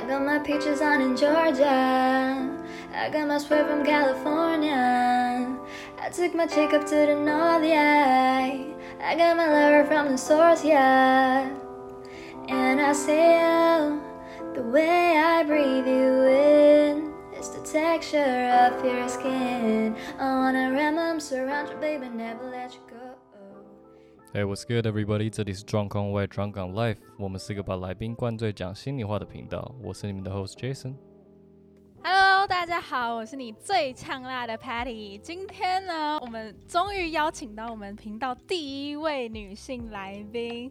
[0.00, 2.58] I got my peaches on in Georgia.
[2.94, 5.46] I got my sweat from California.
[6.00, 8.64] I took my chick up to the north, yeah.
[9.02, 11.54] I got my lover from the source, yeah.
[12.48, 12.94] And I
[13.42, 14.00] oh,
[14.54, 19.94] the way I breathe you in is the texture of your skin.
[20.18, 23.09] I wanna arms around you, baby, never let you go.
[24.32, 25.28] Hey, what's good, everybody？
[25.28, 29.74] 这里是 Drunk on Way Drunk on Life，我们是一个把来宾灌醉、讲心里话的频道。
[29.82, 30.94] 我是你们的 host Jason。
[32.04, 35.18] Hello，大家好，我是你最呛辣的 Patty。
[35.18, 40.70] 今天呢，我们终于邀请到我们频道第一位女性来宾，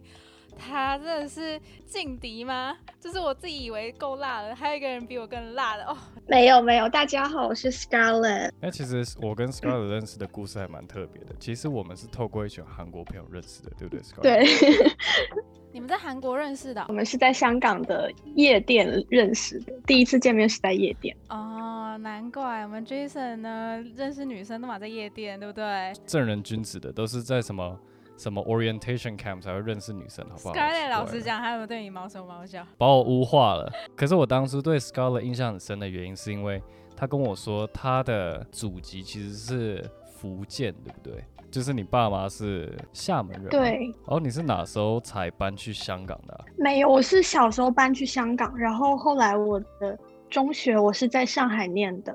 [0.58, 2.76] 她真的是劲敌吗？
[3.00, 5.96] 就是我自己以为够辣了，还有一个人比我更辣的哦。
[6.28, 8.50] 没有没有，大家好，我是 Scarlett。
[8.60, 11.34] 那其实我跟 Scarlett 认识的故事还蛮特别的。
[11.38, 14.22] 其实我们是透过一群韩国朋友认识的，对不对？Scarlett？
[14.22, 14.94] 对，
[15.72, 21.16] 你们在韩国认识的我们是在香港的夜店认识的，第一次见面是在夜店。
[21.30, 27.78] 哦，难怪我们 Jason 呢认识女生都嘛在夜店，对不对正人君子的都是在什么
[28.20, 32.62] 什么 orientation camp 才会认识女生，好不好？Scarlett 老奇怪了实讲，他有没有对你毛手毛脚？
[32.76, 33.72] 把我污化了。
[33.96, 36.62] 可是我当初对 Scarlett 印象很深的原因，是因为
[36.94, 41.24] 他跟我说他的祖籍其实是福建，对不对？
[41.50, 43.48] 就是你爸妈是厦门人。。
[43.48, 49.98] 对，哦，你是哪时候才搬去香港的啊、没有，我是小时候搬去香港，然后后来我的
[50.28, 52.14] 中学我是在上海念的，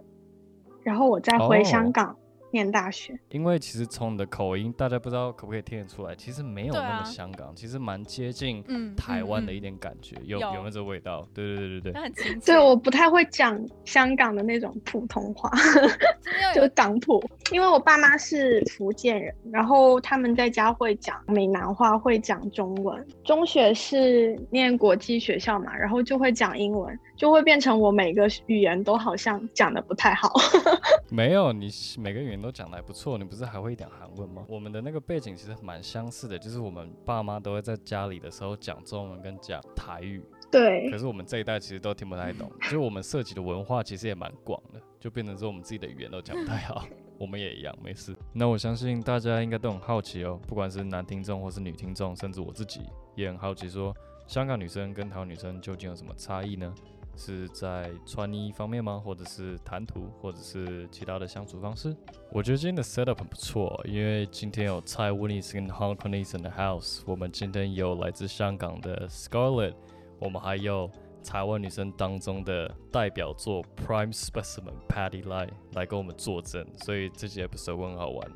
[0.83, 2.15] 然后我再回哦香港
[2.55, 3.13] 念大学。
[3.31, 11.27] 因为其实从你的口音，大家不知道可不可以听得出来，其实没有那么啊香港，其实蛮接近嗯，台湾的一点，感觉，有有有没有这个味道？
[11.33, 11.91] 对对对对对。
[11.91, 12.53] 那很亲切。
[12.53, 15.51] 对，我不太会讲香港的那种普通话，
[16.55, 23.05] 就港普，因为我爸妈是福建人，然后他们在家会讲闽南话，会讲中文。
[23.25, 30.33] 中学是念国际学校嘛，然后就会讲英文，就会变成我每个语言都好像讲的不太好。
[31.09, 34.45] 没有，你每个语言都讲的还不错，你不是还会一点韩文吗？
[34.47, 46.85] 我们的那个背景其实蛮相似的，就是我们爸妈都会在家里的时候讲中文跟讲台语，对可是我们这一代其实都听不太懂，就我们涉及的文化其实也蛮广的，就变成说我们自己的语言都讲不太好。
[47.17, 48.13] 我们也一样，没事。
[48.33, 52.81] 那我相信大家应该都很好奇哦，不管是男听众或是女听众，甚至我自己
[53.15, 53.95] 也很好奇说，
[54.27, 56.75] 香港女生跟台湾女生究竟有什么差异呢？
[57.17, 59.01] 是在穿衣方面吗？
[59.03, 61.95] 或者是谈吐，或者是其他的相处方式？
[62.31, 67.01] 我觉得今天的 setup 很不错，因为今天有蔡 w i n n i s 跟 Hong Kongese in the house。
[67.05, 69.75] 我们今天有来自香港的 Scarlett，
[70.19, 70.89] 我们还有
[71.23, 78.31] 台湾女生当中的代表作 Prime Specimen Patty Lie 来跟我们作证，所以这集 episode 很好玩，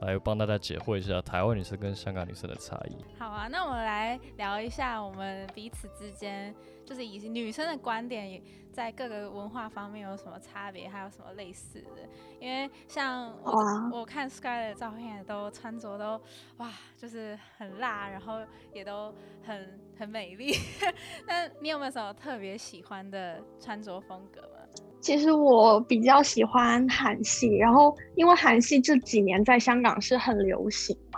[0.00, 2.96] 来帮大家解惑一下台湾女生跟香港女生的差异。
[3.16, 6.52] 好啊，那我们来聊一下我们彼此之间，
[6.92, 12.06] 就是以女生的观点，也在各个文化方面有什么差别，还有什么类似的。
[12.38, 16.20] 因为像我我看 Sky 的照片，也都穿着都
[16.58, 18.40] 哇，就是很辣，然后
[18.74, 19.10] 也都
[19.42, 20.52] 很很美丽。
[21.26, 24.48] 那你有没有什么特别喜欢的穿着风格吗？
[25.00, 31.11] 其实我比较喜欢韩系，然后因为韩系这几年在香港是很流行嘛，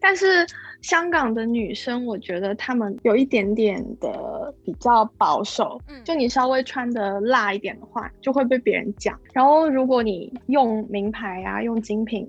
[0.00, 0.46] 但是
[0.82, 9.18] 香港的女生，我觉得她们有一点点的比较保守，嗯就你稍微穿的辣一点的话，就会被别人讲。
[9.32, 12.26] 然后如果你用名牌啊、用精品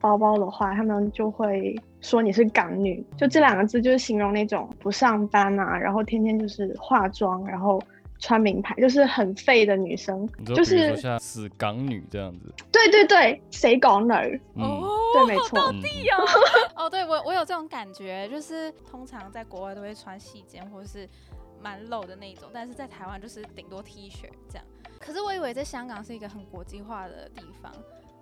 [0.00, 7.80] 包包的话，他们就会说你是港女，就这两个字就是形容那种不上班啊，然后天天就是化妆，然后。
[8.18, 14.40] 穿名牌就是很废的女生，就是说像死港女这样子，对对对，谁港女？
[14.54, 15.58] 嗯，哦，对，没错。
[15.72, 15.82] 嗯
[16.76, 21.08] 哦，对我我有这种感觉，就是通常在国外都会穿细肩或者是
[21.62, 24.64] 蛮露的那一种，但是在台湾就是顶多 T 恤这样。
[24.98, 27.70] 可是我以为在香港是一个很国际化的地方，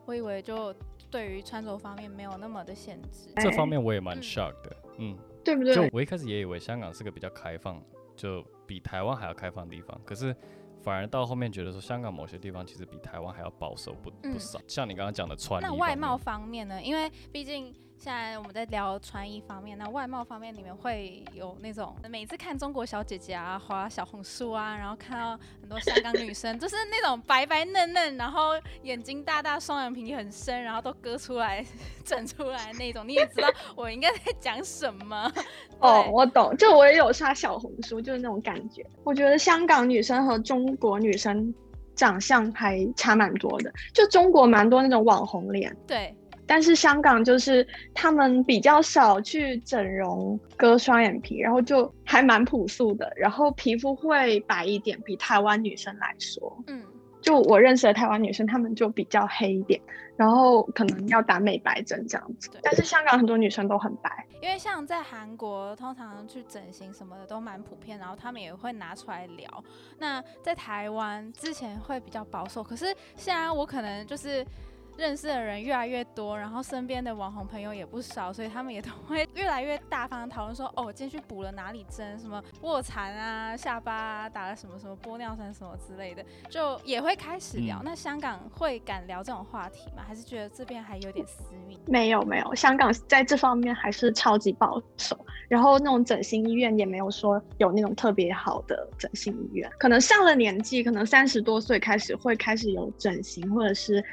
[0.04, 0.74] 我以为就
[1.10, 3.28] 对于穿着方面没有那么的限制。
[3.36, 5.74] 这方面我也蛮嗯 shock 的，嗯，对不对？
[5.74, 7.80] 就我一开始也以为香港是个比较开放，
[8.16, 10.34] 就比台湾还要开放的地方，可是
[10.80, 14.58] 反而到后面觉得说，香港某些地方其实比台湾还要保守不不嗯少。
[14.66, 16.82] 像你刚刚讲的穿那外貌方面呢？
[16.82, 17.70] 因为毕竟
[18.04, 31.64] 现在我们在聊穿衣方面，那外貌方面你们会有那种每次看中国小姐姐啊，滑小红书啊，然后看到很多香港女生，就是那种白白嫩嫩，然后眼睛大大，双眼皮很深，然后都割出来、
[32.04, 33.46] 整出来那种，你也知道
[33.76, 35.32] 我应该在讲什么。
[35.78, 38.84] 哦，我懂，就我也有刷小红书，就是那种感觉。
[39.04, 41.54] 我觉得香港女生和中国女生
[41.94, 46.12] 长相还差蛮多的，就中国蛮多那种网红脸，对，
[46.46, 56.82] 但是香港就是他们比较少去整容、割双眼皮，然后就还蛮朴素的，然后皮肤会白一点，比台湾女生来说，嗯，
[57.20, 59.80] 就我认识的台湾女生，她们就比较黑一点，
[60.16, 62.60] 然后可能要打美白针这样子对。
[62.62, 69.64] 但是香港很多女生都很白，因为像在韩国，通常去整形什么的都蛮普遍，然后他们也会拿出来聊。
[69.98, 72.86] 那在台湾之前会比较保守，可是
[73.16, 74.44] 现在我可能就是
[74.96, 87.78] 认识的人越来越多，然后身边的网红朋友也不少，所以他们也都会越来越大方地讨论说，哦，我今天去补了哪里针，什么卧蚕啊、下巴啊，打了什么什么玻尿酸什么之类的，就也会开始聊。
[87.80, 90.04] 嗯那香港会敢聊这种话题吗？
[90.06, 91.76] 还是觉得这边还有点私密？
[91.86, 95.18] 没有没有，香港在这方面还是超级保守，
[95.48, 104.04] 然后那种整形医院也没有说有那种特别好的整形医院，可能上了年纪，可能三十多岁开始会开始有整形或者是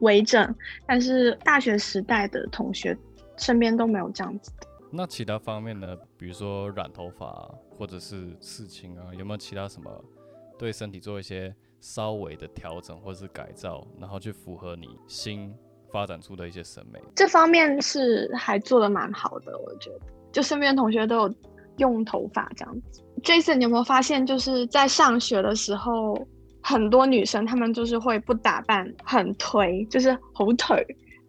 [0.00, 0.54] 微整，
[0.86, 2.96] 但是大学时代的同学
[3.36, 4.66] 身边都没有这样子的。
[4.90, 5.96] 那其他方面呢？
[6.16, 9.90] 比如说染头发、啊、或者是刺青啊，有没有其他什么
[10.58, 15.54] 对身体做一些稍微的调整或者是改造，然后去符合你新
[15.92, 16.98] 发展出的一些审美？
[17.14, 21.34] 这方面是还做的蛮好的，我觉得，就身边同学都有
[21.76, 23.02] 用头发这样子。
[23.22, 26.26] Jason，你有没有发现，就是在上学的时候，
[26.60, 30.84] 很多女生她们就是会不打扮，很颓，就是红腿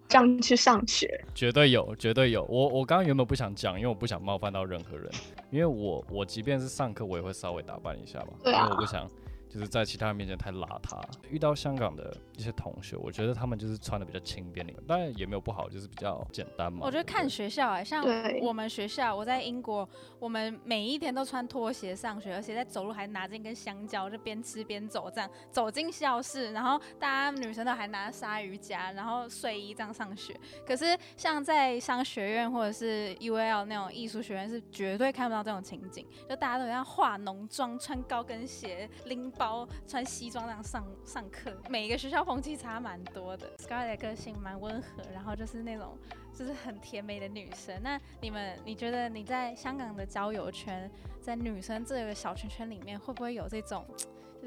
[0.08, 1.08] 这样去上学。
[1.36, 2.44] 绝对有，绝对有。
[2.46, 5.10] 我我刚刚原本不想讲，因为我不想冒犯到任何人，
[5.52, 9.08] 因为我我即便是上课，我也会稍微打扮一下吧，对啊因为我不想
[9.50, 11.02] 就是在其他人面前太邋遢。
[11.30, 16.80] 遇到香港的一些同学，我觉得他们就是穿的比较轻便一点，当然也没有不好，就是比较简单嘛。
[16.84, 18.06] 我觉得看学校哎、像
[18.42, 19.88] 我们学校，我在英国，
[20.20, 30.40] 我们每一天都穿拖鞋上学，而且在走路还拿着一根香蕉，就边吃边走，这样走进教室，然后大家女生都还拿鲨鱼夹，然后睡衣这样上学。
[30.66, 41.56] 可是像在商学院或者是 UAL 那种艺术学院，是绝对看不到这种情景，就大家都要化浓妆、穿高跟鞋、拎包、穿西装那样上上课。
[41.70, 43.50] 每一个学校风气差蛮多的。
[43.58, 45.98] Scarlett 的个性蛮温和，然后就是那种
[46.34, 47.74] 就是很甜美的女生。
[47.82, 50.92] 那你们，你觉得你在香港的交友圈，
[51.22, 53.86] 在女生这个小圈圈里面，会不会有这种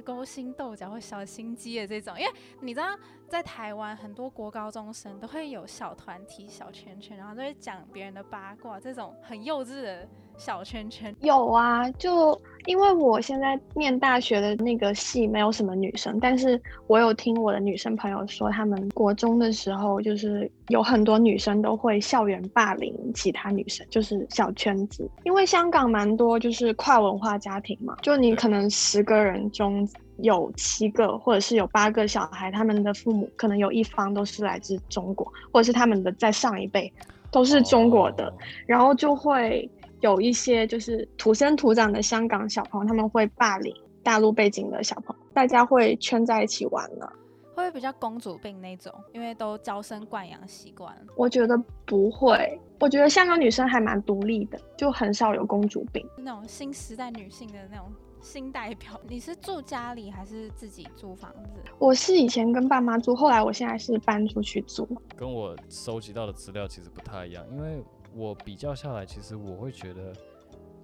[0.05, 2.19] 勾心斗角或小心机的这种？
[2.21, 2.95] 因为你知道，
[3.33, 10.07] 在台湾很多国高中生都会有小团体、小圈圈，然后都会讲别人的八卦，这种很幼稚的
[10.37, 11.17] 小圈圈。
[11.25, 25.11] 有啊，就因为我现在念大学的那个系没有什么女生，但是我有听我的女生朋友说，她们国中的时候就是有很多女生都会校园霸凌其他女生，就是小圈子。
[25.25, 29.89] 因为香港蛮多就是跨文化家庭嘛，就你可能十个人中
[30.23, 36.91] 有七个或者是有八个小孩，他们的父母可能有一方都是来自中国，或者是他们的在上一辈
[37.31, 38.27] 都是中国的。
[38.27, 38.33] 哦
[38.67, 39.69] 然后就会
[40.01, 47.13] 有一些就是土生土长的香港小朋友，他们会霸凌大陆背景的小朋友，大家会圈在一起玩了。
[47.55, 48.91] 会不会比较公主病那种？
[49.13, 50.91] 因为都娇生惯养习惯。
[51.17, 51.55] 我觉得
[51.85, 56.03] 不会，我觉得香港女生还蛮独立的，就很少有公主病。
[56.17, 57.93] 那种新时代女性的那种
[58.23, 58.99] 新代表。
[59.09, 61.61] 你是住家里还是自己租房子？
[61.79, 64.89] 我是以前跟爸妈住，后来我现在是搬出去住。
[65.17, 67.83] 跟我收集到的资料其实不太一样，因为
[68.15, 70.15] 我比较下来，其实我会觉得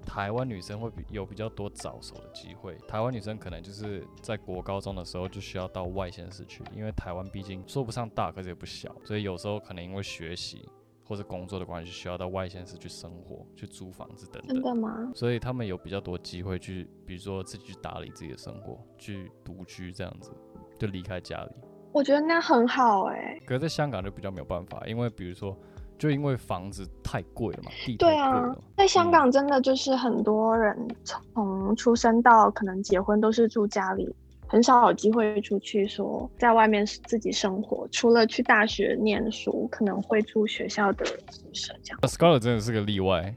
[0.05, 2.77] 台湾女生会比有比较多早熟的机会。
[2.89, 10.69] 台湾女生可能就是在国高中的时候就需要到外县市去，因为台湾毕竟说不上大，可是也不小，所以有时候可能因为学习
[11.09, 14.55] 或者工作的关系，需要到外县市去生活、去租房子等等。
[14.55, 15.11] 真的吗？
[15.15, 20.31] 所以他们有比较多机会去，比如说自己去打理自己的生活，去独居这样子，
[20.79, 21.51] 就离开家里。
[21.93, 25.57] 我觉得那很好哎、可是在香港就比较没有办法，因为比如说，
[25.97, 34.15] 就因为房子太贵了嘛，对啊在香嗯港真的就是很多人从出生到可能结婚都是住家里，
[34.49, 37.87] 很少有机会出去说在外面自己生活。
[37.93, 41.99] 除了去大学念书，可能会住学校的宿舍这样。
[42.03, 43.35] 那 Scarlett 真的是个例外。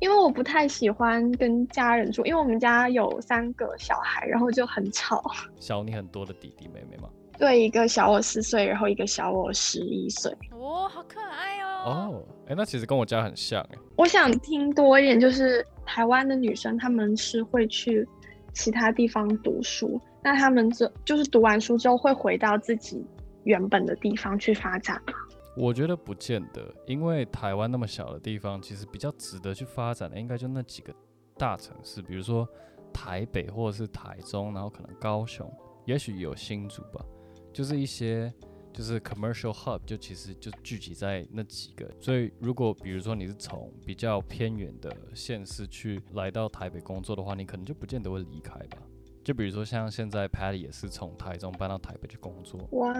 [0.00, 5.22] 因为我不太喜欢跟家人住，因为我们家有三个小孩，然后就很吵。
[5.60, 7.08] 小你很多的弟弟妹妹嘛。
[7.38, 10.30] 对，一个小我四岁，然后一个小我十一岁。
[10.50, 11.84] 哦，好可爱哦！
[11.86, 18.06] 哦，哎、那其实跟我家很像哎、我想听多一点，就是台湾的女生，她们是会去
[18.52, 23.04] 其他地方读书，那他们这就是读完书之后会回到自己
[23.44, 25.14] 原本的地方去发展吗？
[25.56, 30.94] 我觉得不见得，因为台湾那么小的地方，其实比较值得去发展的，应该就那几个
[31.36, 32.48] 大城市，比如说
[32.92, 35.50] 台北或者是台中，然后可能高雄，
[35.84, 37.04] 也许有新竹吧，
[37.52, 38.32] 就是一些
[38.72, 48.78] 就是 commercial hub 就其实就聚集在那几个，所以如果比如说你是从比较偏远的县市去来到台北工作的话，你可能就不见得会离开吧。
[49.22, 52.92] 就比如说像现在 Patty 也是从台中搬到台北去工作，哇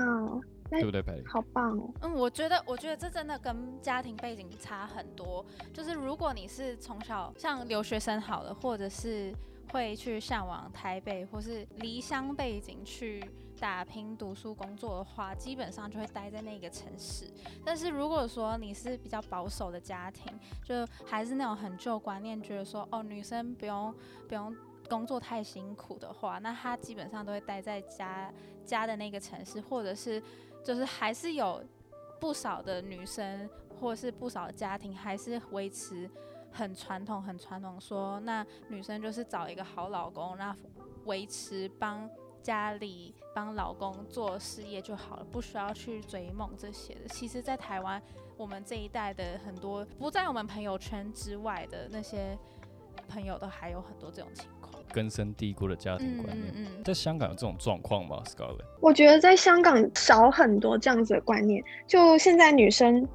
[0.70, 1.28] 对不对，Patty？
[1.28, 1.92] 好棒哦！
[2.00, 5.44] 嗯，我觉得，我觉得这真的跟家庭背景差很多。
[5.72, 9.34] 就是如果你是从小像留学生好了，或者是
[9.72, 13.22] 会去向往台北，或是离乡背景去
[13.62, 17.30] 打拼、读书、工作的话，基本上就会待在那个城市。
[17.64, 23.94] 但是如果说你是比较保守的家庭，就还是那种很旧观念，觉得说哦，女生不用
[24.28, 24.52] 不用
[24.90, 28.34] 工作太辛苦的话，那她基本上都会待在家
[28.66, 30.20] 家的那个城市，或者是
[30.64, 31.62] 就是还是有
[32.18, 36.10] 不少的女生，或是不少家庭还是维持
[36.50, 40.52] 很传统、很传统，说那女生就是找一个好老公，那
[41.04, 42.10] 维持帮
[42.42, 47.00] 家里帮老公做事业就好了，不需要去追梦这些的。
[47.08, 48.02] 其实，在台湾，
[48.36, 52.36] 我们这一代的很多不在我们朋友圈之外的那些
[53.08, 54.72] 朋友，都还有很多这种情况。
[54.92, 56.52] 根深蒂固的家庭嗯观念。
[56.54, 58.64] 嗯嗯，在香港有这种状况吗，Scarlett？
[58.80, 61.64] 我觉得在香港少很多这样子的观念。
[61.86, 63.08] 就现在女生，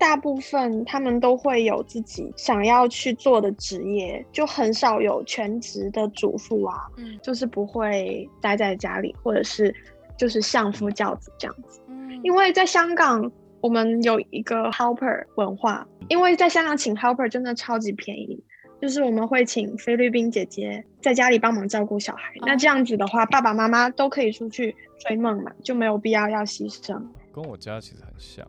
[0.00, 9.72] 大部分他们都会有自己想要去做的职业，就很少有全职的主妇啊，嗯就是不会待在家里，或者是
[10.16, 11.80] 就是相夫教子这样子。
[11.86, 13.30] 嗯，因为在香港，
[13.60, 18.42] 我们有一个 helper 文化，因为在香港请 helper 真的超级便宜，
[18.80, 22.32] 就是我们会请菲律宾姐姐在家里帮忙照顾小孩。
[22.46, 26.98] 那这样子的话，爸爸妈妈都可以出去追梦嘛，就没有必要要牺牲。
[27.32, 28.46] 跟我家其实很像，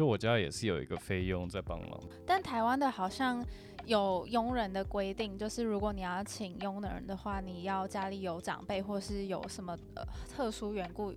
[0.00, 2.00] 就我家也是有一个菲佣在帮忙。
[2.24, 3.44] 但台湾的好像
[3.84, 10.02] 有佣人的规定，就是如果你要请佣的人的话，你要家里有长辈或是有什么呃
[10.34, 11.12] 特殊缘故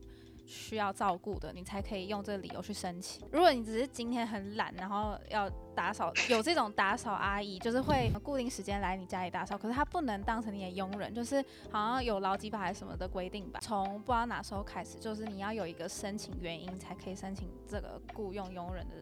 [0.46, 3.26] 需要照顾的，你才可以用这个理由去申请。
[3.32, 13.60] 如果你只是今天很懒，然后要打扫，有这种打扫阿姨，就是会固定时间来你家里打扫，可是她不能当成你的佣人，就是好像有劳基法还是什么的规定吧。
[13.62, 18.96] 从不知道哪时候开始，就是你要有一个申请原因才可以申请这个雇佣佣人的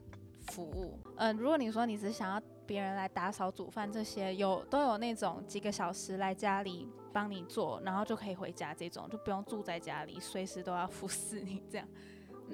[0.51, 0.99] 服务。
[1.17, 11.85] 嗯、如果你说你只想要别人来打扫、煮饭这些，有都有那种几个小时来家里帮你做，然后就可以回家这种，就不用住在家里，随时都要服侍你这样。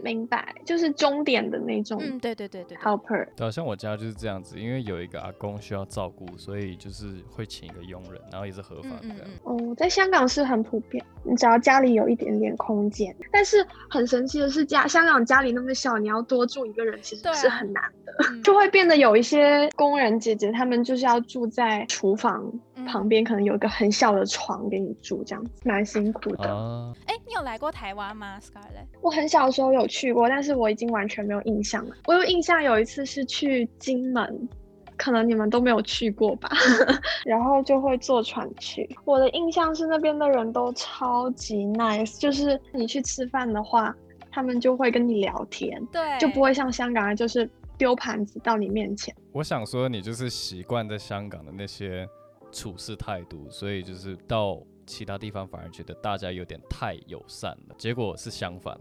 [0.03, 2.77] 明白，就是终点的那种嗯，对对对对对。
[2.77, 3.27] helper。
[3.35, 9.17] 对啊，像我家就是这样子，因为有一个阿公需要照顾，所以就是会请一个佣人，然后也是合法的这样。
[9.19, 13.15] 嗯嗯嗯，哦，在香港是很普遍，你只要家里有一点点空间。
[13.31, 26.49] 但是很神奇的是家，香港家里那么小，你要多住一个人其实是很难的，嗯就会变得有一些工人姐姐，她们就是要住在厨房嗯旁边，可能有一个很小的床给你住，这样子蛮辛苦的。
[26.49, 28.85] 啊，哎、你有来过台湾吗，Scarlett？
[29.01, 31.95] 我很小的时候有去过，但是我已经完全没有印象了。
[32.05, 34.49] 我有印象有一次是去金门，
[34.95, 36.49] 可能你们都没有去过吧，
[37.25, 38.87] 然后就会坐船去。
[39.05, 43.95] 我的印象是那边的人都超级 nice，就是你去吃饭的话，
[44.31, 49.13] 他们就会跟你聊天，对，就不会像香港人就是丢盘子到你面前。
[49.31, 52.07] 我想说你就是习惯在香港的那些
[52.57, 58.75] 处事态度，所以就是到其他地方反而觉得大家有点太友善了，结果是相反，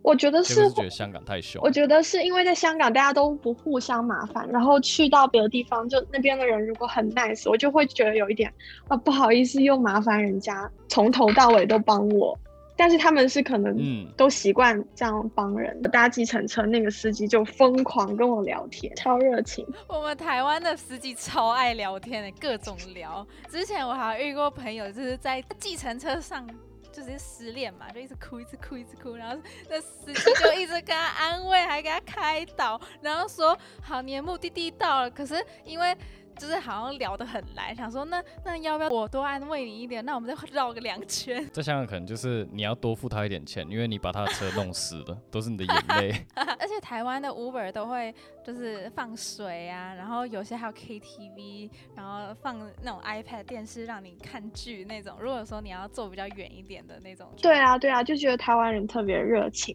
[0.00, 1.60] 我觉得是觉得香港太凶。
[1.62, 8.50] 我觉得是因为在香港大家都不互相麻烦，然后去到别的地方，就那边的人如果很 nice，我就会觉得有一点
[8.88, 12.38] 啊不好意思，又麻烦人家从头到尾都帮我。
[12.78, 19.66] 但是他们是可能嗯都习惯这样帮人，搭计程车那个司机就疯狂跟我聊天，超热情。
[19.88, 23.26] 我们台湾的司机超爱聊天的，各种聊。
[23.50, 26.48] 之前我还遇过朋友，就是在计程车上。
[26.90, 35.10] 就是失恋嘛，就一直哭，一直哭，一直哭，然后那司机就一直跟他安慰，还给他开导，然后说好，你的目的地到了。
[35.10, 35.96] 可是因为
[36.38, 40.04] 就是好像聊得很来，想说那那要不要我多安慰你一点？
[40.04, 41.46] 那我们再绕个两圈。
[41.52, 46.26] 在香港可能就是你要多付他一点钱，因为你把他的车弄湿了，都是你的眼泪。
[46.80, 55.16] 台湾的 Uber 都会就是放水啊，然后有些还有 KTV，然后放那种 iPad 电视让你看剧那种。
[55.20, 59.74] 如果说你要坐比较远一点的那种，对啊，对啊，就觉得台湾人特别热情。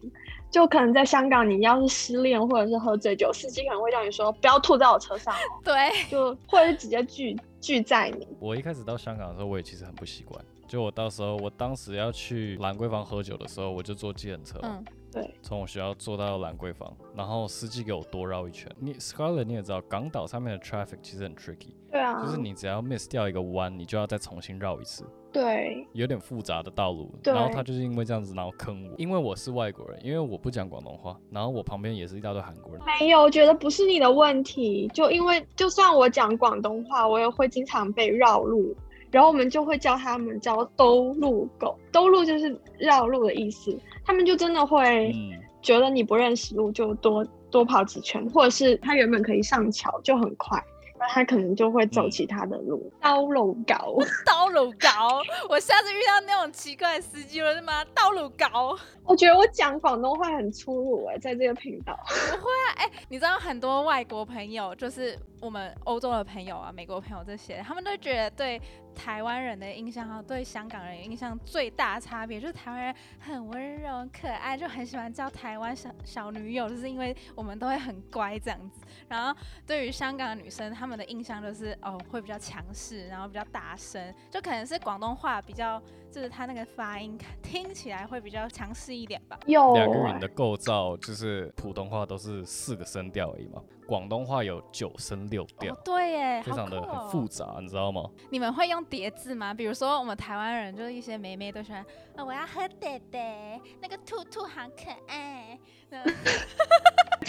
[0.50, 5.74] 就可能在香港，你要是失恋或者是喝醉酒，司机可能会叫你说不要吐在我车上哦， 对，
[6.08, 8.28] 就或者是直接拒拒载你。
[8.38, 10.40] 我一开始到香港的时候，我也其实很不习惯。
[10.66, 14.84] 就我到时候，我当时要去兰桂坊喝酒的时候，我就坐计程车，嗯。
[15.12, 18.68] 对，从我学校坐到兰桂坊，然后司机给我多绕一圈。
[18.80, 25.86] 你 Scarlett 你也知道，港岛上面的 traffic 其实很 tricky，对啊，就是你只要 miss 掉一个弯，你就要再重新绕一次，对。
[25.92, 27.14] 有点复杂的道路。
[27.22, 27.32] 对。
[27.32, 32.82] 然后他就是因为这样子，然后坑我，因为我是外国人，因为我不讲广东话，然后我旁边也是一大堆韩国人。
[32.84, 38.74] 没有，我觉得不是你的问题，就因为就算我讲广东话，我也会经常被绕路，
[39.14, 50.60] 然后我们就会叫他们叫兜路狗，兜路就是绕路的意思，他们就真的会嗯，觉得你不认识路，就多多跑几圈，或者是他原本可以上桥就很快，
[50.98, 53.96] 那他可能就会走嗯其他的路，道路高。
[54.26, 58.76] 道路高，我下次遇到那种奇怪的司机，我他妈道路高。
[59.04, 61.96] 我觉得我讲广东话很粗鲁哎、在这个频道
[62.32, 62.90] 不会哎。
[63.08, 68.58] 你知道很多外国朋友，就是我们欧洲的朋友啊、美国朋友这些，他们都觉得对
[68.94, 78.80] 台湾人的印象和对香港人印象最大差别，就是台湾人很温柔、可爱，就很喜欢叫台湾小小女友，就是因为我们都会很乖这样子。
[79.06, 85.78] 然后对于香港的女生，他们的印象就是哦会比较强势，然后比较大声，就可能是广东话比较，
[86.14, 89.36] 就是它那个发音 听起来会比较强势一点吧。
[89.46, 96.80] 有两个人欸的构造就是普通话都是四个声调而已嘛，广东话有九声六调哦，，对耶，非常的
[97.10, 98.08] 复杂，你知道吗？
[98.30, 99.52] 你们会用叠字吗？
[99.52, 105.58] 比如说我们台湾人，就是一些妹妹都喜欢，啊，我要喝爹爹，那个兔兔好可爱。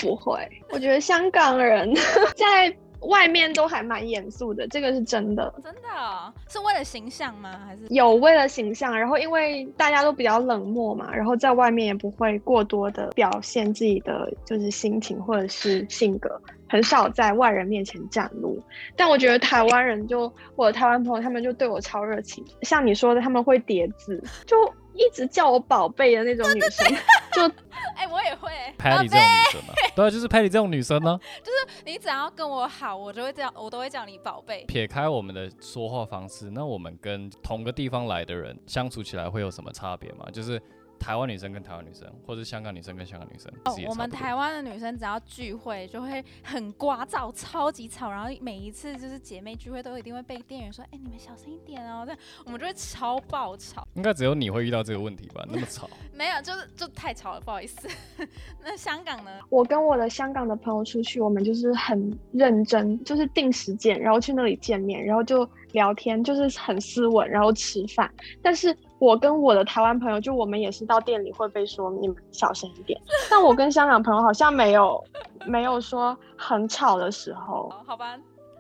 [0.02, 1.94] 不会，我觉得香港人
[2.36, 2.70] 在
[3.08, 5.54] 外面都还蛮严肃的，这个是真的。
[5.64, 7.60] 真的哦、是为了形象吗？
[7.66, 18.62] 还是有为了形象，然后因为大家都比较冷漠嘛，然后在外面也不会过多的表现自己的就是心情或者是性格，很少在外人面前展露。
[18.96, 24.58] 但我觉得台湾人就我的台湾朋友，他们就对我超热情，像你说的，他们会叠字，就
[24.96, 26.88] 一直叫我宝贝的那种女生，
[27.34, 27.42] 就
[27.96, 28.52] 哎、我也会。
[28.78, 31.20] Patty 这种女生嘛， 对啊，就是 Patty 这种女生呢。
[31.44, 34.64] 就是你只要跟我好，我就会这样，我都会叫你宝贝。
[34.68, 40.28] 撇开我们的说话方式，那我们跟同个地方来的人相处起来会有什么差别吗？
[40.32, 40.62] 就是
[41.00, 53.88] 台湾女生跟台湾女生，或者香港女生跟香港女生，哦，我们台湾的女生只要聚会就会很聒噪，超级吵，然后每一次就是姐妹聚会都一定会被店员说：“哎、你们小声一点哦。”这样我们就会超爆吵。
[53.94, 55.46] 应该只有你会遇到这个问题吧？
[55.48, 57.88] 那么吵， 没有，就是就太吵了，不好意思。
[58.64, 59.32] 那香港呢？
[59.50, 68.12] 我跟我的香港的朋友出去，我们就是很认真，就是定时间，然后去那里见面，然后就聊天，就是很斯文，然后吃饭。
[68.42, 73.00] 但是我跟我的台湾朋友，就我们也是到店里会被说你们小声一点。
[73.30, 75.04] 但我跟香港朋友好像没有
[75.46, 77.70] 没有说很吵的时候。
[77.70, 78.18] 哦，好吧，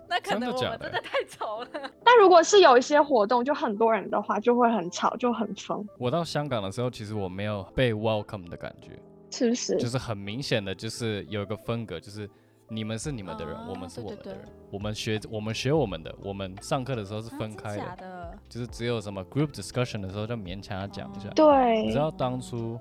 [0.09, 1.67] 那可能我们真的太吵了。
[2.03, 8.91] 但如果是有一些活动，就很多人的话，就会很吵，就很疯，我到香港的时候，其实我没有被 welcome 的感觉，
[9.31, 9.77] 是不是？
[9.77, 12.29] 就是很明显的，就是有一个风格，就是
[12.75, 18.37] 你们是你们的人，哦我们是我们的对对人，我们学我们学我们的，我们上课的时候是分开假的，的？
[18.49, 21.29] 就是只有什么 group discussion 的时候就勉强要讲一下。
[21.29, 22.77] 对你知道当初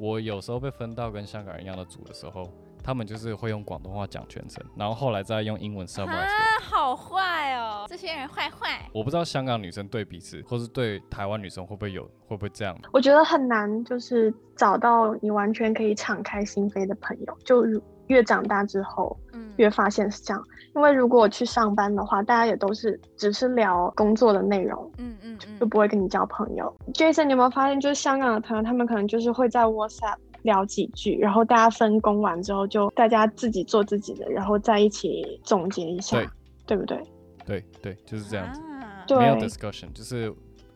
[0.00, 2.48] 我有时候被分到跟香港人一样的组的时候，
[2.82, 6.02] 他们就是会用广东话讲全程，然后后来再用英文我。
[6.04, 6.26] 啊，
[6.62, 7.86] 好坏哦！
[7.88, 8.88] 这些人坏坏。
[8.92, 12.76] 我不知道香港女生对彼此，或是对台湾女生会不会有会不会这样？
[12.92, 17.38] 我觉得很难，就是找到你完全可以敞开心扉的朋友。
[17.44, 20.42] 就如越长大之后，嗯，越发现是这样。
[20.74, 26.74] 因为如果我去上班的话，大家也都是只是聊工作的内容，嗯嗯嗯就不会跟你交朋友。
[26.92, 36.28] Jason，你有没有发现，就是香港的朋友，他们可能就是会在 WhatsApp 聊几句，然后大家分工完之后，就大家自己做自己的，然后在一起总结一下，对
[36.66, 37.02] 对不对？
[37.46, 40.34] 对对，就是这样子，啊没有 discussion，就是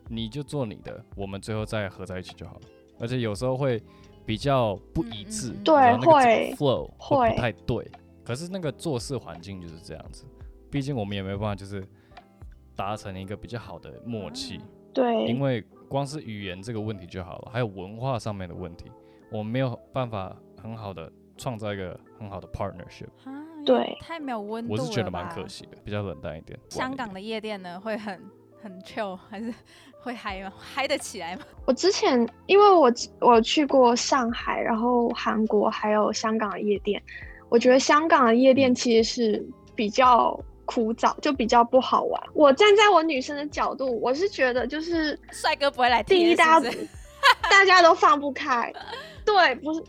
[0.09, 2.61] 你就做你的，我们最后再合在一起就好了。
[3.01, 3.83] 而且有时候会
[4.29, 7.91] 比较不一致，嗯对会 flow 会会不太对。
[8.23, 10.27] 可是那个做事环境就是这样子，
[10.71, 11.83] 毕竟我们也没有办法就是
[12.77, 14.61] 达成一个比较好的默契。
[14.93, 18.93] 对，因为光是语言这个问题就好了，还有文化上面的问题，
[19.33, 23.33] 我们没有办法很好的创造一个很好的 partnership，啊
[23.65, 26.59] 对太没有温度了我是觉得蛮可惜的，比较冷淡一点。
[26.69, 28.23] 香港的夜店呢，会很
[28.63, 29.55] 很 chill，还是
[30.09, 30.51] 会嗨吗？
[30.75, 31.43] 嗨得起来吗？
[31.67, 32.91] 我之前因为我
[33.21, 37.01] 我去过上海，然后韩国还有香港的夜店，
[37.51, 42.23] 我觉得香港的夜店其实是比较枯燥，就比较不好玩。
[42.33, 46.71] 我站在我女生的角度，我是觉得就是帅哥不会来贴，第一，大家
[47.51, 48.73] 大家都放不开，
[49.27, 49.83] 对，不是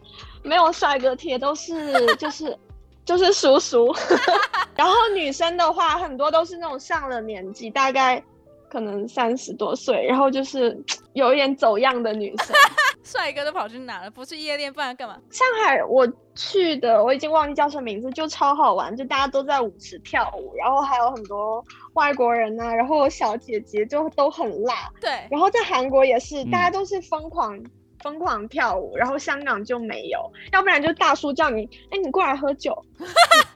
[0.43, 1.73] 没有帅哥贴，都是
[2.17, 2.57] 就是
[3.05, 3.95] 就是叔叔。
[4.75, 8.21] 然后女生的话，很多都是那种上了年纪，大概
[8.69, 10.77] 可能三十多岁，然后就是
[11.13, 12.55] 有一点走样的女生。
[13.03, 14.11] 帅哥都跑去哪了？
[14.11, 15.17] 不去夜店，不然干嘛？
[15.31, 27.59] 上海我去的，我已经忘记叫什么名字，就超好玩，就大家都在舞池跳舞，然后还有很多外国人呐、然后小姐姐就都很辣，对，然后在韩国也是，嗯大家都是疯狂。
[28.01, 33.05] 疯狂跳舞，然后香港就没有，要不然就大叔叫你，哎、你过来喝酒，你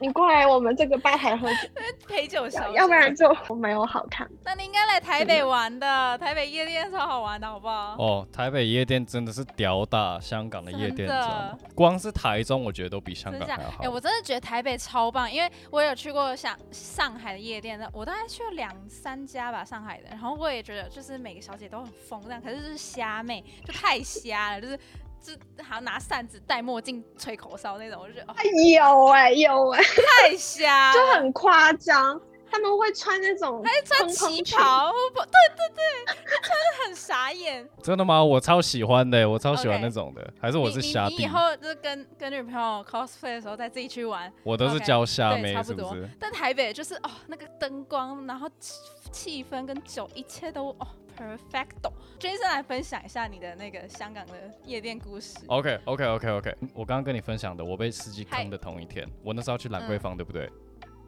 [0.06, 1.68] 你过来我们这个吧台喝酒，
[2.08, 2.76] 陪酒小姐。
[2.76, 4.28] 要不然就没有好看。
[4.44, 7.94] 那你应该来台北玩的，台北夜店超好玩的，好不好？
[7.98, 11.58] 哦，台北夜店真的是屌打香港的夜店，真的？
[11.74, 13.32] 光是台中，我觉得都比香？
[13.38, 13.82] 港还好。
[13.84, 20.04] 哎、我真的觉得台北超棒，因为我有去过像上海的夜店，那我大概去了两三家吧，上海的。
[20.10, 24.78] 然后我也觉得，就是每个小姐都很疯这样，可是就是虾妹，就太瞎了，就是
[25.24, 25.32] 就
[25.64, 28.34] 还要拿扇子、戴墨镜、吹口哨那种，我就觉得哦，
[28.74, 32.20] 有哎、有哎、太瞎， 就很夸张。
[32.50, 37.68] 他们会穿那种还穿旗袍，不，对对对，就穿的很傻眼。
[37.82, 38.22] 真的吗？
[38.22, 40.32] 我超喜欢的，我超喜欢那种的。
[40.40, 46.10] 还是我是你虾弟，你你以后就是跟跟女朋友 cosplay 的时候再自己去玩，我都是教虾妹，差不多是不是？
[46.20, 48.78] 但台北就是哦，那个灯光，然后气
[49.10, 51.92] 气氛跟酒，一切都哦 perfecto。
[52.18, 54.32] Jason 来分享一下你的那个香港的
[54.64, 55.38] 夜店故事。
[55.48, 60.50] OK OK OK OK，我刚刚跟你分享的，我被司机坑的同一天，我那时候去兰桂嗯坊，对不对？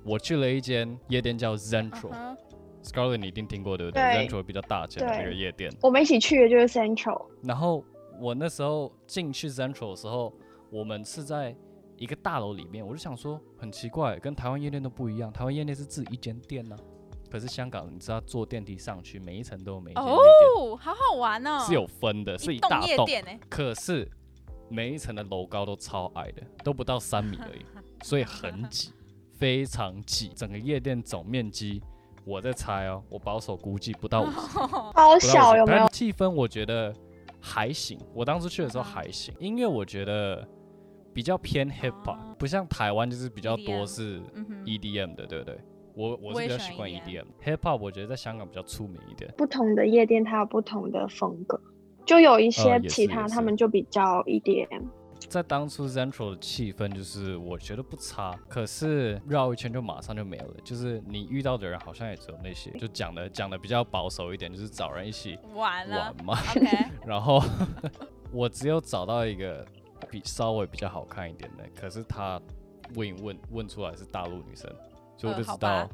[0.05, 4.01] 我去了一间夜店叫 Scarlett 你一定听过对不对？
[4.01, 4.29] 对。
[4.29, 5.73] Zentral 比较大间的那个夜店。
[5.83, 7.85] 我们一起去的就是 Central，然后
[8.21, 10.33] 我那时候进去 Central 的时候，
[10.71, 11.53] 我们是在
[11.97, 16.77] 一个大楼里面，我就想说很奇怪，跟台湾夜店都不一样，台湾夜店是自己一间店呢、
[17.31, 20.21] 可是香港你知道坐电梯上去，每一层都有每一间夜店，
[20.57, 24.09] 哦，好好玩哦，是有分的，是一栋一大栋，夜店哎，可是
[24.69, 27.65] 每一层的楼高都超矮的，都不到三米而已，
[28.05, 28.93] 所以很挤，
[29.39, 30.29] 非常挤。
[30.35, 31.83] 整个夜店总面积，
[32.25, 34.31] 我在猜哦，我保守估计不到 五十。
[34.31, 35.87] 好不到50小有没有？
[35.89, 36.93] 气氛我觉得
[37.41, 39.35] 还行，我当时去的时候还行。
[39.39, 40.47] 音乐我觉得
[41.15, 45.59] 比较偏 hip hop，、哦不像台湾就是比较多是嗯哼 EDM 的，对不对？
[45.97, 49.33] 我我是比较习惯 EDM hip hop 我觉得在香港比较出名一点。
[49.37, 51.59] 不同的夜店它有不同的风格，
[52.05, 54.83] 就有一些其他他们就比较 E EDM。
[55.29, 60.55] 在当初 Central 的气氛就是我觉得不差，可是绕一圈就马上就没有了。
[60.63, 66.39] 就是你遇到的人好像也只有那些，就讲的讲的比较保守一点，就是找人一起完了玩嘛。
[67.07, 67.43] 然后
[68.31, 69.67] 我只有找到一个
[70.11, 72.41] 比稍微比较好看一点的，可是他
[72.95, 74.71] 问一问问出来是大陆女生，
[75.17, 75.89] 所以我就知道，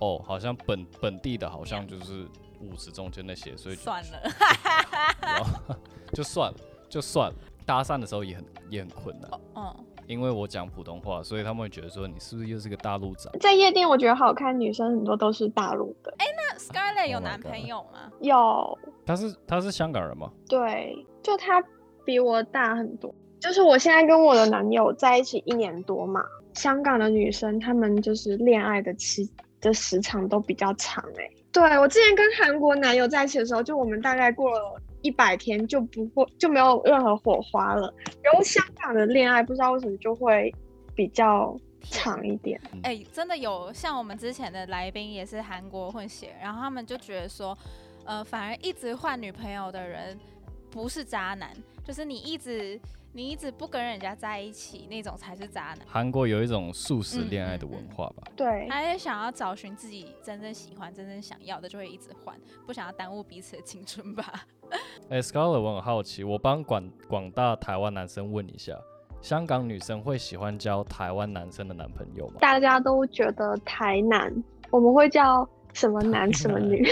[0.00, 2.26] 哦，好像本本地的好像就是
[2.60, 5.78] 舞池中间那些，所以就算了，
[6.12, 7.34] 就算了，就算了。
[7.66, 9.76] 搭讪的时候也很也很困难，嗯，
[10.06, 13.30] 因为我讲普通话，所以他们会觉得说你是不是又是个大陆仔？
[13.40, 18.10] 在夜店，我觉得好看女生很多都是大陆的，哎那 Scarlett 有 Oh 男朋友吗？
[18.20, 20.32] 有他是他是香港人吗？
[20.48, 21.62] 对，就他
[22.06, 23.14] 比我大很多。
[23.38, 26.24] 就是我现在跟我的男友在一起一年多嘛，
[26.58, 37.92] 香港的女生她们就是恋爱的期的时长都比较长哎、对我之前跟韩国男友在一起的时候，就我们大概过了一百天就不会就没有任何火花了。
[38.22, 40.52] 然后香港的恋爱不知道为什么就会
[40.94, 41.56] 比较
[41.90, 42.60] 长一点。
[42.82, 47.56] 哎、真的有像我们之前的来宾也是韩国混血，然后他们就觉得说，
[48.04, 50.18] 呃，反而一直换女朋友的人
[50.70, 51.50] 不是渣男，
[51.84, 52.78] 就是你一直
[53.18, 55.78] 你一直不跟人家在一起那种才是渣男。
[55.88, 58.22] 韩国有一种素食嗯恋爱的文化吧？
[58.36, 64.44] 对，他也想要找寻自己真正喜欢、真正想要的，就会一直换，不想要耽误彼此的青春吧。
[65.10, 68.78] 哎、，Scholar，我很好奇，我帮广广大台湾男生问一下，
[69.20, 72.34] 香港女生会喜欢交台湾男生的男朋友吗？
[72.38, 74.32] 大家都觉得台男，
[74.70, 76.86] 我们会叫什么男什么女。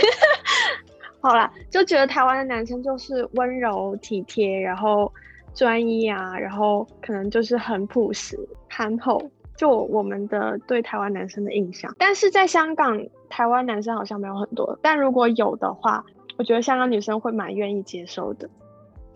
[1.23, 5.12] 好啦，就觉得台湾的男生就是温柔体贴，然后
[5.57, 8.38] 专一啊，然后可能就是很朴实、
[8.69, 9.21] 憨厚，
[9.57, 11.92] 就我们的对台湾男生的印象。
[11.99, 16.05] 但是在香港，台湾男生好像没有很多，但如果有的话，
[16.37, 18.49] 我觉得香港女生会蛮愿意接受的。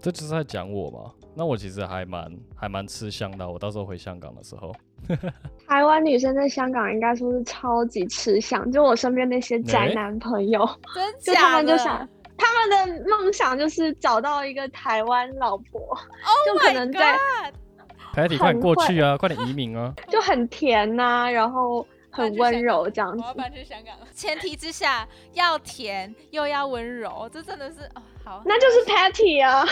[0.00, 1.12] 这就是在讲我吗？
[1.34, 2.26] 那我其实还蛮
[2.56, 3.48] 还蛮吃香的。
[3.48, 4.72] 我到时候回香港的时候，
[5.68, 10.66] 台湾女生在香港应该说是超级吃香，就我身边那些宅男朋友。
[10.94, 11.64] 真就他假的？
[11.64, 12.08] 们就想，
[12.40, 19.92] 他们的梦想就是找到一个台湾老婆，Oh 就可能在 God！Patty 快过去啊，快点移民啊！
[20.08, 23.28] 就很甜呐、然后很温柔这样子我。
[23.28, 29.64] 要搬去香港了，前提之下要甜又要温柔，这真的是哦好，那就是 Patty 啊，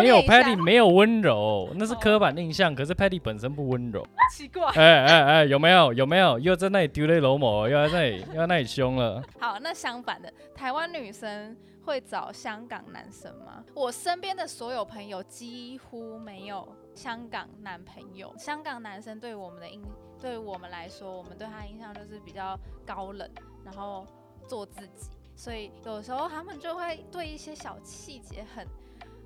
[0.00, 2.74] 没有 Patty 没有温柔，那是哦刻板印象。
[2.74, 4.06] 可是 Patty 本身不温柔。
[4.32, 4.64] 奇怪。
[4.74, 5.92] 哎哎哎，有没有？
[5.92, 6.38] 有没有？
[6.38, 9.22] 又在那里丢泪楼某，又在那里又在那里凶了。
[9.40, 11.54] 好，那相反的，台湾女生
[11.86, 13.64] 会找香港男生吗？
[13.72, 18.34] 我身边的所有朋友几乎没有香港男朋友。
[18.36, 19.80] 香港男生对我们的印，
[20.20, 23.30] 对我们来说，我们对他印象就是比较高冷，
[23.64, 24.04] 然后
[24.48, 28.66] 做自己，所以有时候他们就会对一些小细节很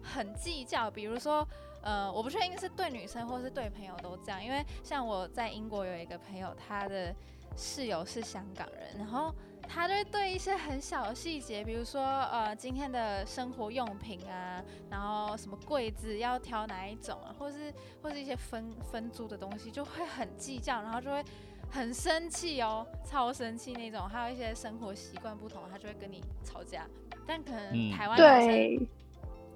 [0.03, 1.47] 很计较，比如说。
[1.83, 7.11] 呃，我不确定是对女生或是对朋友都这样，因为像我在英国有一个朋友，他的
[7.57, 9.35] 室友是香港人，然后
[9.73, 21.25] 他就会对一些很小的细节，比如说呃今天的生活用品啊，然后什么柜子要挑哪一种啊，或是或是一些分分租的东西，就会很计较，然后就会
[21.71, 24.09] 很生气哦，超生气那种。
[24.09, 26.85] 还有一些生活习惯不同，他就会跟你吵架。
[27.25, 28.89] 但可能嗯台湾男生对，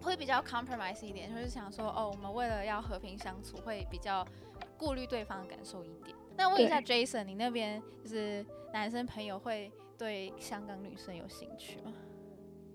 [0.00, 4.24] 会比较 compromise 一点，就是想说哦，我们为了要和平相处，会比较
[4.78, 6.16] 顾虑对方的感受一点。
[6.36, 11.92] 那问一下 Jason，你那边就是男生朋友会对香港女生有兴趣吗？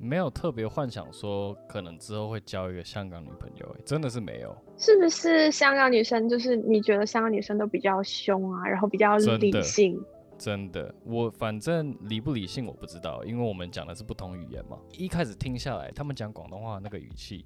[0.01, 4.55] 没有特别幻想说可能之后会交一个香港女朋友、欸，真的是没有。
[4.77, 10.01] 是不是香港女生就是你觉得香港女生都比较凶啊，然后比较理性？
[10.37, 14.79] 真的，我反正理不理性我不知道，因为我们讲的是不同语言嘛。
[14.93, 17.43] 一开始听下来，他们讲广东话那个语气，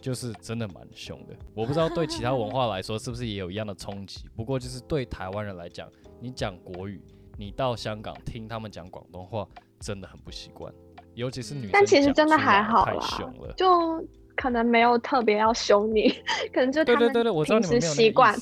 [0.00, 1.34] 就是真的蛮凶的。
[1.56, 7.02] 我不知道对其他文化来说是不是也有一样的冲击，不过就是对台湾人来讲，你讲国语，
[7.38, 9.46] 你到香港听他们讲广东话，
[9.80, 10.72] 真的很不习惯，
[11.14, 13.52] 尤其是女生但其实真的还好太凶了。
[13.56, 14.02] 就
[14.34, 16.08] 可能没有特别要凶你，
[16.52, 18.34] 可能就他们对对对对，我知道平时习惯。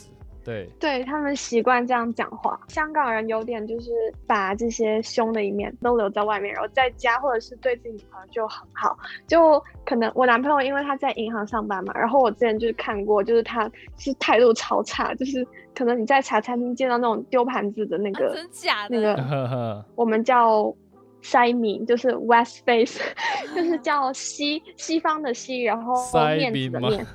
[0.44, 2.60] 对，对他们习惯这样讲话。
[2.68, 3.90] 香港人有点就是
[4.26, 8.96] 把这些凶的一面都留在外面，然后在家或者是对自己女朋友就很好。
[9.26, 18.96] 就可能我男朋友因为他在银行上班嘛，然后我之前就是看过，就是他是态度超差，就是可能你在茶餐厅见到那种丢盘子的那啊、个、 真假的？
[18.96, 20.74] 那个 我们叫
[21.22, 23.00] 塞米，就是 West Face，
[23.56, 27.06] 就是叫西西方的西，然后西面子的面。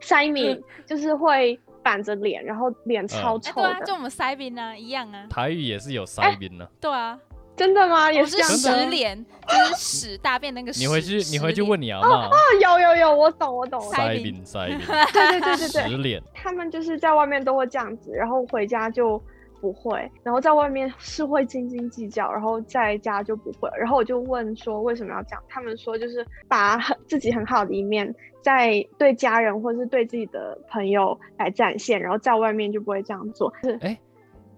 [0.00, 3.68] 塞米就是会板着脸，然后脸超臭的。
[3.68, 5.26] 对啊，就我们塞宾啊，一样啊。
[5.28, 6.66] 台语也是有塞宾呢。
[6.80, 7.18] 对啊，
[7.56, 8.10] 真的吗？
[8.10, 10.80] 也是屎脸，就是屎大便那个屎。
[10.80, 12.26] 你回去，你回去问你阿妈。
[12.30, 13.80] 哦，有有有，我懂我懂。
[13.90, 14.78] 塞塞宾宾塞饼，
[15.12, 16.22] 对对对对对，十脸。
[16.32, 19.22] 他们就是在外面都会这样子，然后回家就
[19.62, 23.70] 不会，然后在外面是会斤斤计较，然后在家就不会。
[23.78, 25.42] 然后我就问说为什么要这样？
[25.48, 33.52] 他们说就是把很自己很好的一面在对家人或是对自己的朋友来展现，然后在外面就不会这样做。
[33.62, 33.78] 是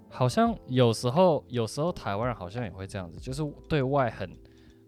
[0.08, 4.26] 好像有时候，有时候台湾人好像也会这样子，就是对外很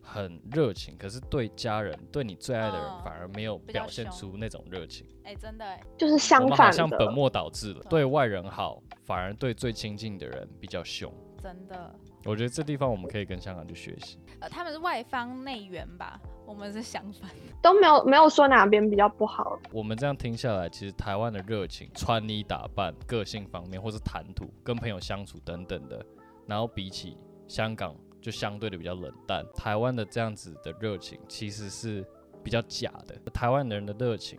[0.06, 5.06] 很热情，可是对家人、对你最爱的人嗯反而没有表现出那种热情。
[5.24, 11.12] 哎、真的哎、就是我们好相反的，像本末倒置了，对对外人好，反而对最亲近的人比较凶。
[11.42, 11.94] 真的。
[12.24, 14.18] 我觉得这地方我们可以跟香港去学习。
[14.40, 17.30] 呃，他们是外方内圆吧，我们是相反。
[17.62, 19.56] 都没有没有说哪边比较不好。
[19.70, 26.04] 我们这样听下来，其实台湾的热情、穿衣打扮、个性方面，或是谈吐、跟朋友相处等等的，
[26.46, 27.16] 然后比起
[27.46, 27.94] 香港
[28.26, 29.46] 就相对的比较冷淡。
[29.54, 32.04] 台湾的这样子的热情其实是
[32.42, 33.14] 比较假的。
[33.30, 34.36] 台湾人的热情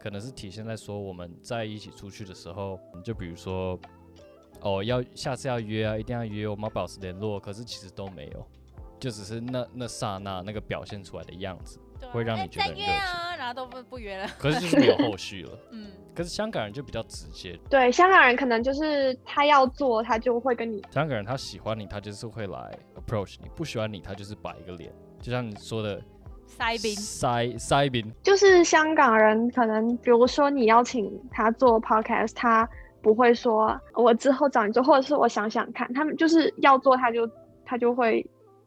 [0.00, 3.78] 可能是体现在说我们在一起出去的时候，就比如说
[4.62, 8.46] 哦要下次要约啊，一定要约，我们要保持联络，可是其实都没有，
[8.98, 11.78] 就只是那那刹那那个表现出来的样子，
[12.10, 14.26] 会让你觉得很热情啊，然后都不不约了。
[14.38, 15.58] 可是就是没有后续了。
[15.70, 26.02] 嗯，可是香港人就比较直接，对，香港人可能就是他要做，他就会跟你香港人他喜欢你，他就是会来 approach 你；不喜欢你，他就是摆一个脸，就像你说的
[26.46, 26.94] 塞宾。
[26.94, 32.68] 塞塞宾，就是香港人，可能比如说你邀请他做 podcast，他
[33.00, 37.28] 不会说我之后找你做，或者是我想想看，他们就是要做他就
[37.64, 38.24] 他就会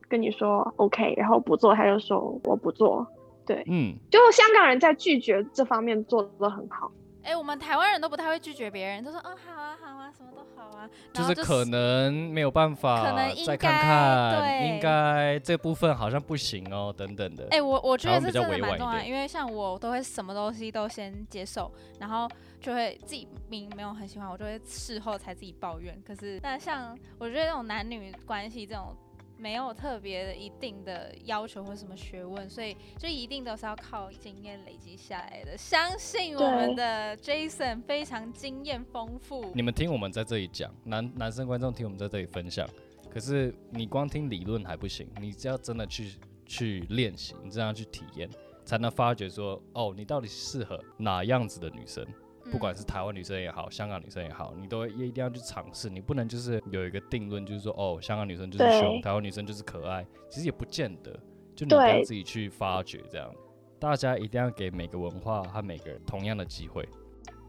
[0.07, 3.05] 跟你说 OK，然后不做他就说我不做。
[3.43, 6.91] 对嗯，就香港人在拒绝这方面做得很好，
[7.23, 10.89] 哎、我们台湾人都不太会拒绝别人，都说哦好啊好啊，什么都好啊。
[11.13, 17.47] 就是可能没有办法，可能应再看该看，对应该这部分好像不行哦，等等的。
[17.51, 22.27] 哎、我我觉得这比较真的蛮重要因为像我都会什么东西都先接受，然后
[22.59, 26.01] 就会自己明明没有很喜欢，我就会事后才自己抱怨。
[26.05, 28.95] 可是那像我觉得这种男女关系这种
[29.41, 35.57] 没有特别的一定的要求或什么学问，所以就一定都是要靠经验累积下来的。
[35.57, 39.51] 相信我们的 Jason 非常经验丰富。
[39.55, 42.69] 你们听我们在这里讲，男男生观众听我们在这里分享，
[43.09, 46.13] 可是你光听理论还不行，你只要真的去
[46.45, 48.29] 去练习，你这样去体验，
[48.63, 52.05] 才能发觉说，哦，你到底适合哪样子的女生。
[52.51, 55.89] 不管是台湾女生也好，香港女生也好，你都也一定要去尝试。
[55.89, 60.05] 你不能就是有一个定论，就是说哦，香港女生就是凶，台湾女生就是可爱。
[60.29, 61.17] 其实也不见得，
[61.55, 63.33] 就你要自己去发掘这样。
[63.79, 66.87] 大家一定要给每个文化和每个人同样的机会。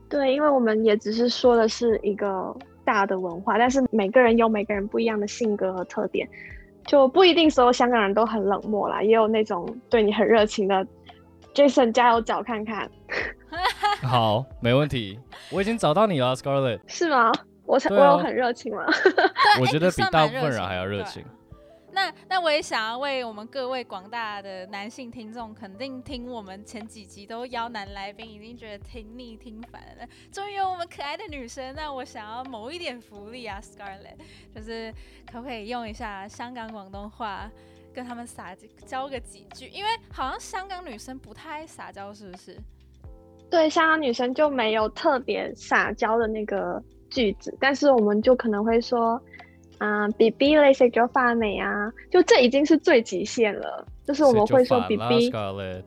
[0.08, 6.28] 对，因为我们也只是说的是一个大的文化，但是每个人有每个人不一样的性格和特点，
[6.86, 10.86] 就不一定所有香港人都很冷漠啦，也有那种对你很热情的。
[11.54, 12.90] Jason，加油找看看。
[14.02, 15.18] 好，没问题。
[15.50, 16.80] 我已经找到你了，Scarlett。
[16.86, 17.32] 是吗？
[17.64, 18.84] 我才我有很热情吗？
[19.60, 21.24] 我觉得比大部分人还要热情。
[21.92, 30.06] 那那我也想要为我们各位广大的男性听众，肯定听我们前几集都邀男来宾，已经觉得听腻听烦了。
[30.32, 34.16] 终于有我们可爱的女生，那我想要谋一点福利啊，Scarlett，
[34.54, 34.92] 就是
[35.30, 37.50] 可不可以用一下香港广东话？
[37.94, 42.58] 跟他们撒娇个几句，因为好像香港女生不太爱撒娇，是不是？
[43.52, 49.22] 对，香港女生就没有特别撒娇的那个句子，但是我们就可能会说，
[49.76, 55.30] 啊，B B 类似就发美啊，就这已经是最极限了，就是我们会说 B B。
[55.30, 55.82] 那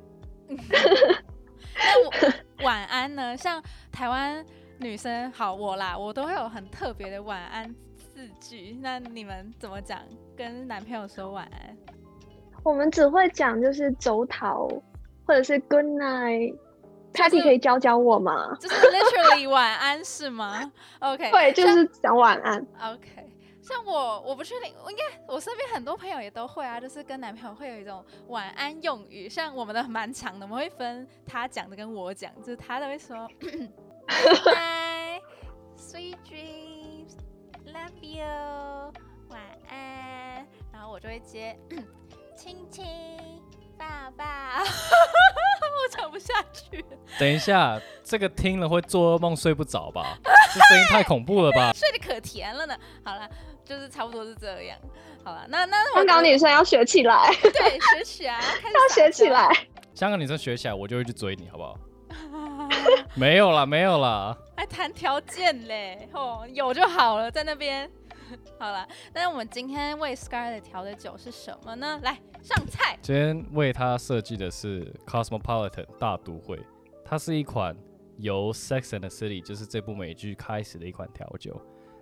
[2.64, 3.36] 晚安呢？
[3.36, 3.60] 像
[3.92, 4.46] 台湾
[4.78, 8.78] 女生，好我啦，我都会有很特别的晚安字句。
[8.80, 10.00] 那你们怎么讲？
[10.38, 11.76] 跟男朋友说晚安？
[12.64, 14.68] 我们只会讲就是走讨，
[15.26, 15.84] 或者是 good
[17.16, 18.56] night，Patty 可以教教我吗？
[18.60, 22.66] 就是 literally 晚安是吗？OK，对，就是讲晚安。
[22.82, 23.30] OK，
[23.62, 33.70] 像我我不确定，我应该我身边很多朋友也都会啊，就是跟男朋友会有一种晚安用语，像我们的蛮长的，我们会分他讲的跟我讲，就是他都会说 good
[34.56, 38.26] night，sweet dreams，love you，
[39.30, 41.58] 晚安，然后我就会接。
[42.38, 42.86] 亲亲，
[43.78, 46.84] 爸爸， 我讲不下去。
[47.20, 50.18] 等一下，这个听了会做噩梦睡不着吧？
[50.24, 51.72] 这声音太恐怖了吧？
[51.76, 52.76] 睡得可甜了呢。
[53.04, 53.30] 好了，
[53.64, 54.78] 就是差不多是这样。
[55.24, 57.30] 好了，那那香港女生要学起来。
[57.42, 59.50] 对，学起来，要学起来。
[59.94, 61.78] 香港女生学起来，我就会去追你，好不好？
[63.16, 64.36] 没有啦，没有啦。
[64.58, 66.08] 还谈条件嘞？
[66.14, 67.90] 哦，有就好了，在那边。
[68.60, 72.00] 好了，那我们今天为 Scarlett 调的酒是什么呢？
[72.04, 72.98] 来上菜。
[73.02, 76.60] 今天为他设计的是 Cosmopolitan 大都会，
[77.04, 77.76] 它是一款
[78.18, 81.60] 由 Sex and the City 就是这部美剧开始的一款调酒。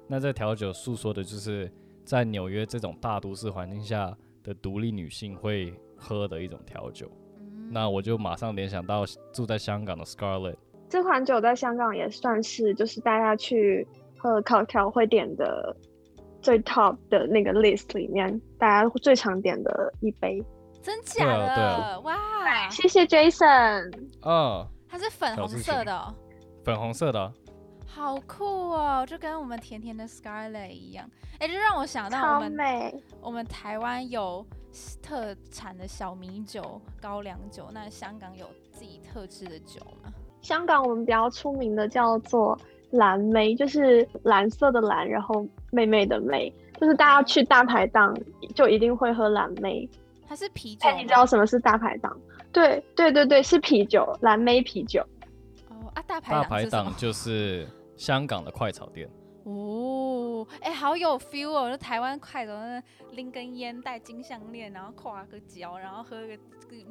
[0.08, 1.72] 那这调酒诉说的就是
[2.06, 7.10] 在纽约这种大都市环境下的独立女性会喝的一种调酒。
[7.70, 10.56] 那我就马上联想到住在香港的 Scarlett。
[10.90, 15.76] 这款酒在香港也算是就是大家去喝烤调会点的。
[16.44, 20.44] 最 top 的那个 list 里面，大家最常点的一杯，
[20.82, 22.02] 真假的？
[22.02, 22.70] 哇！
[22.70, 23.92] 谢谢 Jason。
[24.24, 26.14] 嗯，它是粉红色的，
[26.66, 27.34] 粉红色的，
[27.88, 29.06] 好酷哦！
[29.08, 31.10] 就跟我们甜甜的 Scarlet 一样。
[31.40, 34.46] 哎，就让我想到我们，我们台湾有
[35.02, 40.12] 特产的小米酒、高粱酒，那香港有自己特制的酒吗？
[40.42, 42.60] 香港我们比较出名的叫做。
[42.94, 48.16] 蓝莓就是蓝色的蓝，然后妹妹的妹，就是大家去大排档
[48.56, 49.88] 就一定会喝蓝莓。
[50.28, 50.90] 它是啤酒。
[50.98, 52.16] 你知道什么是大排档？
[52.52, 55.02] 对对对对，是啤酒，蓝莓啤酒。
[55.70, 59.10] 哦啊，大排大排档就是香港的快炒店。
[59.44, 61.70] 哦，哎，好有 feel 哦！
[61.70, 62.54] 就台湾快走，
[63.12, 66.38] 拎根烟，戴金项链，然后跨个脚，然后喝个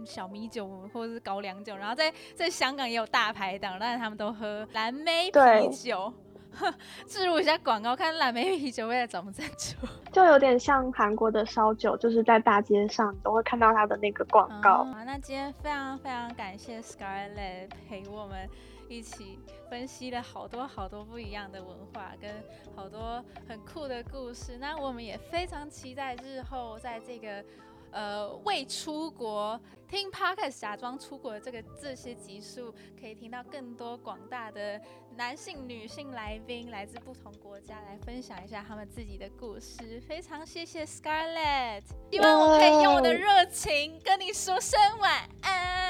[0.05, 6.12] 小米酒或者是高粱酒，然后在 在香港也有大排档，但是他们都喝蓝莓啤酒。
[7.09, 9.75] 置入一下广告，看蓝莓啤酒未来怎么赞助。
[10.12, 14.85] 就有点像韩国的烧酒，就是在大街上都会看到它的那个广告。
[15.07, 18.47] 那今天非常非常感谢 Scarlett 陪我们。
[18.92, 19.38] 一起
[19.70, 22.31] 分析了好多好多不一样的文化，跟
[22.76, 24.59] 好多很酷的故事。
[24.59, 27.44] 那我们也非常期待日后在这个
[27.90, 34.81] 呃未出国听 podcast 假装出国的这个这些集数，可以听到更多广大的
[35.16, 40.00] 男性、女性来宾来自不同国家来分享一下他们自己的故事。
[40.09, 45.82] 非常谢谢 Scarlett，希望我可以用我的热情跟你说声晚安。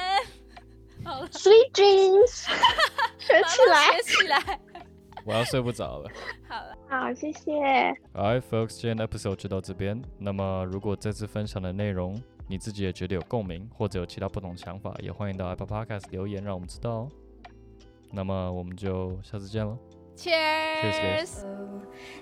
[1.31, 2.45] Sweet dreams，
[3.17, 4.59] 学起来，学起来。
[5.25, 6.09] 我要睡不着了。
[6.49, 7.51] 好了，好，谢谢。
[8.13, 10.01] Alright, folks，今天的 episode 就到这边。
[10.17, 17.09] 那么，如果这次分享的内容你自己也觉得有共鸣，或者有其他不同想法，也欢迎到 Apple Podcast 留言，让我们知道哦。
[18.11, 19.77] 那么，我们就下次见喽。
[20.17, 21.43] Cheers。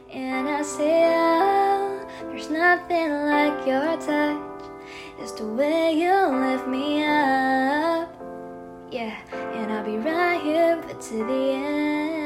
[0.10, 4.38] And I say, oh, there's nothing like your touch.
[5.20, 7.91] It's the way you lift me up.
[8.92, 9.16] yeah.
[9.32, 12.21] And I'll be right here, but to the end.